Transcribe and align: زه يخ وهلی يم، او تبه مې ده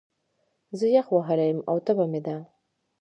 زه 0.77 0.85
يخ 0.95 1.07
وهلی 1.15 1.47
يم، 1.51 1.59
او 1.69 1.75
تبه 1.85 2.05
مې 2.11 2.21
ده 2.25 2.35